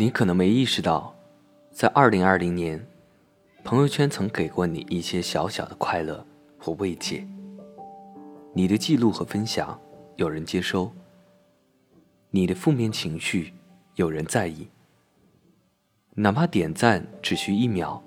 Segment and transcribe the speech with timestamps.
[0.00, 1.14] 你可能没意识到，
[1.70, 2.82] 在二零二零年，
[3.62, 6.24] 朋友圈曾给过你一些小小的快乐
[6.58, 7.22] 或慰藉。
[8.54, 9.78] 你的记录和分享
[10.16, 10.90] 有人接收，
[12.30, 13.52] 你的负面情绪
[13.96, 14.66] 有人在意。
[16.14, 18.02] 哪怕点赞只需一秒，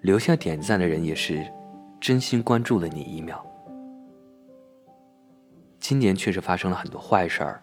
[0.00, 1.46] 留下点赞的人也是
[2.00, 3.44] 真心关注了你一秒。
[5.78, 7.62] 今年确实发生了很多坏事儿，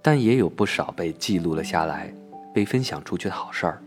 [0.00, 2.10] 但也有不少被记录了下来。
[2.58, 3.80] 被分享出去的好事儿，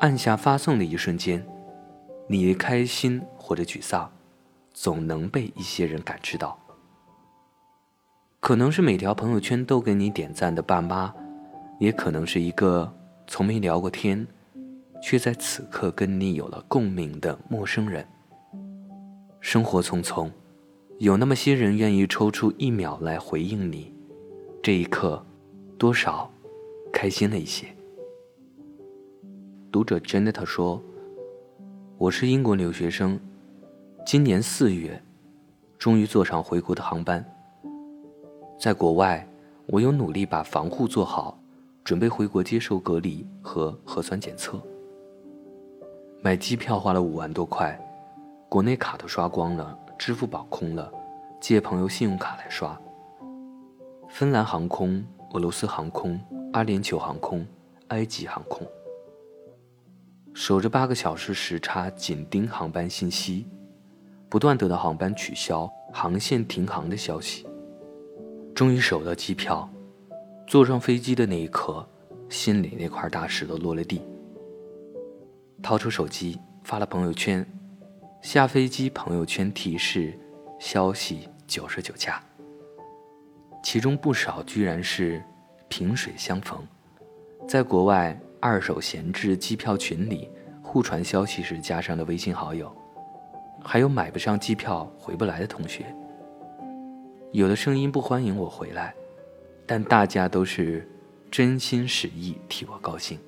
[0.00, 1.42] 按下发送的一瞬间，
[2.28, 4.12] 你开心或者沮丧，
[4.74, 6.58] 总能被一些人感知到。
[8.38, 11.10] 可能是每条朋友圈都给你点赞的爸妈，
[11.80, 12.94] 也可能是一个
[13.26, 14.26] 从没聊过天，
[15.02, 18.06] 却在此刻跟你有了共鸣的陌生人。
[19.40, 20.30] 生活匆匆，
[20.98, 23.90] 有那么些人愿意抽出一秒来回应你，
[24.62, 25.24] 这一刻，
[25.78, 26.30] 多少？
[26.96, 27.66] 开心了一些。
[29.70, 30.80] 读者 Janet 说
[31.98, 33.20] ：“我是英国留学生，
[34.06, 34.98] 今年四月，
[35.78, 37.22] 终于坐上回国的航班。
[38.58, 39.28] 在国外，
[39.66, 41.38] 我有努力把防护做好，
[41.84, 44.58] 准备回国接受隔离和核酸检测。
[46.22, 47.78] 买机票花了五万多块，
[48.48, 50.90] 国内卡都刷光了，支付宝空了，
[51.42, 52.74] 借朋友信用卡来刷。
[54.08, 56.18] 芬兰航空、俄罗斯航空。”
[56.56, 57.46] 阿联酋航空、
[57.88, 58.66] 埃及航空，
[60.32, 63.46] 守着八个小时时差，紧盯航班信息，
[64.30, 67.46] 不断得到航班取消、航线停航的消息。
[68.54, 69.68] 终于守到机票，
[70.46, 71.86] 坐上飞机的那一刻，
[72.30, 74.00] 心里那块大石头落了地。
[75.62, 77.46] 掏出手机发了朋友圈，
[78.22, 80.18] 下飞机朋友圈提示
[80.58, 82.18] 消息九十九架，
[83.62, 85.22] 其中不少居然是。
[85.68, 86.58] 萍水相逢，
[87.46, 90.28] 在国外二手闲置机票群里
[90.62, 92.74] 互传消息时加上了微信好友，
[93.62, 95.84] 还有买不上机票回不来的同学。
[97.32, 98.94] 有的声音不欢迎我回来，
[99.66, 100.88] 但大家都是
[101.30, 103.18] 真心实意替我高兴。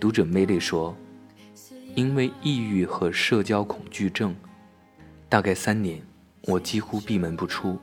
[0.00, 0.94] 读者 m 丽说
[1.94, 4.34] ：“因为抑郁和社交恐惧症，
[5.28, 6.02] 大概三年，
[6.42, 7.78] 我几乎闭门不出。”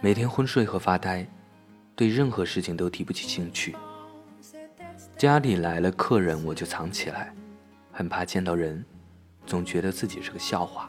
[0.00, 1.26] 每天昏睡和发呆，
[1.96, 3.74] 对任何事情都提不起兴趣。
[5.16, 7.34] 家里来了客人，我就藏起来，
[7.90, 8.84] 很怕见到人，
[9.44, 10.88] 总觉得自己是个笑话。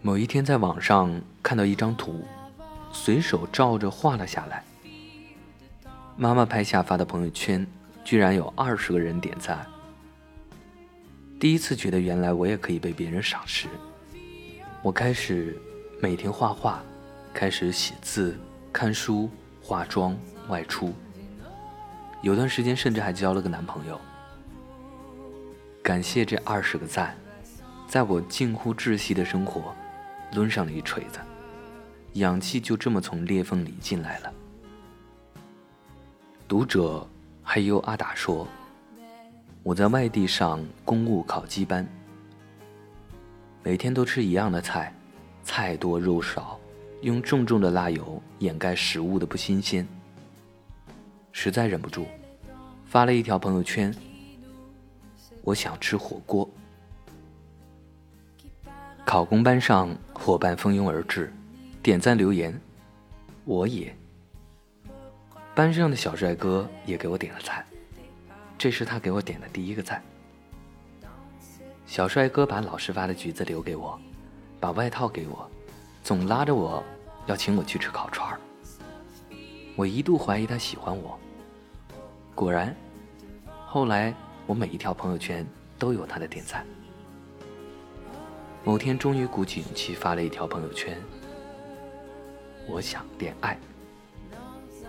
[0.00, 2.24] 某一天在网上看到一张图，
[2.92, 4.62] 随手照着画了下来。
[6.16, 7.66] 妈妈拍下发的朋友圈，
[8.04, 9.66] 居然有二十个人点赞。
[11.40, 13.66] 第一次觉得原来我也可以被别人赏识。
[14.80, 15.60] 我开始
[16.00, 16.80] 每天画画。
[17.32, 18.38] 开始写字、
[18.72, 19.30] 看书、
[19.62, 20.16] 化妆、
[20.48, 20.92] 外出，
[22.22, 24.00] 有段时间甚至还交了个男朋友。
[25.82, 27.16] 感谢这二十个赞，
[27.88, 29.74] 在我近乎窒息的生活，
[30.32, 31.18] 抡上了一锤子，
[32.14, 34.32] 氧气就这么从裂缝里进来了。
[36.46, 37.08] 读者
[37.42, 38.46] 还有阿达说，
[39.62, 41.88] 我在外地上公务考级班，
[43.62, 44.94] 每天都吃一样的菜，
[45.42, 46.59] 菜多肉少。
[47.02, 49.86] 用重重的辣油掩盖食物的不新鲜，
[51.32, 52.04] 实在忍不住，
[52.84, 53.94] 发了一条朋友圈。
[55.42, 56.48] 我想吃火锅。
[59.06, 61.32] 考公班上伙伴蜂拥而至，
[61.82, 62.60] 点赞留言，
[63.44, 63.94] 我也。
[65.54, 67.64] 班上的小帅哥也给我点了赞，
[68.58, 70.02] 这是他给我点的第一个赞。
[71.86, 73.98] 小帅哥把老师发的橘子留给我，
[74.60, 75.50] 把外套给我。
[76.02, 76.82] 总拉着我
[77.26, 78.40] 要请我去吃烤串儿，
[79.76, 81.18] 我一度怀疑他喜欢我。
[82.34, 82.74] 果然，
[83.66, 84.14] 后来
[84.46, 85.46] 我每一条朋友圈
[85.78, 86.66] 都有他的点赞。
[88.64, 91.00] 某天终于鼓起勇气发了一条朋友圈
[92.66, 93.58] ：“我想恋爱，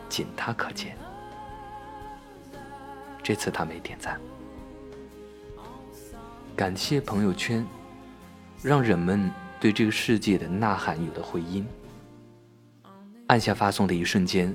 [0.10, 0.98] 仅他可见。”
[3.22, 4.19] 这次他没点赞。
[6.56, 7.66] 感谢朋友圈，
[8.62, 9.31] 让人们。
[9.62, 11.63] 对这个世界的呐喊有了回音。
[13.28, 14.54] 按下发送的一瞬间，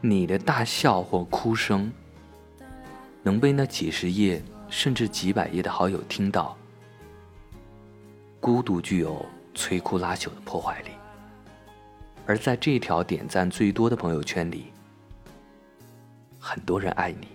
[0.00, 1.90] 你的大笑或哭声
[3.22, 6.56] 能被那几十页甚至几百页的好友听到。
[8.40, 9.24] 孤独具有
[9.54, 10.90] 摧枯拉朽的破坏力，
[12.26, 14.72] 而在这条点赞最多的朋友圈里，
[16.40, 17.28] 很多人爱你。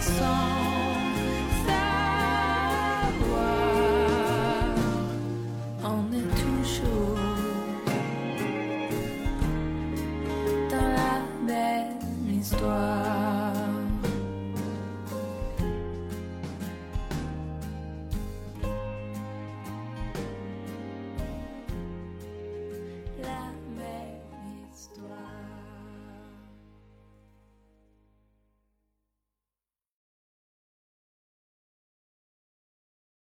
[0.00, 0.67] song.